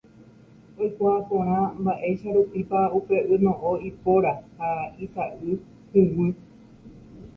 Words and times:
Oikuaa 0.85 1.17
porã 1.31 1.57
mba'eicharupípa 1.81 2.81
upe 3.01 3.21
yno'õ 3.37 3.73
ipóra 3.91 4.33
ha 4.63 4.73
isa'y 5.09 5.51
huguy. 6.01 6.33